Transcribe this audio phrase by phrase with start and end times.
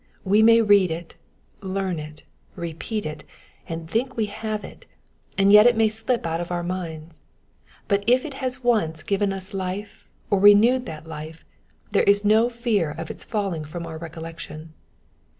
[0.23, 1.13] We may read it,
[1.61, 2.23] learn it,
[2.55, 3.23] repeat it,
[3.69, 4.87] and think we have it,
[5.37, 7.21] and yet it may slip out of our minds;
[7.87, 11.45] but if it has once given us life or renewed that life,
[11.91, 14.73] there is no fear of its falling from our recollection.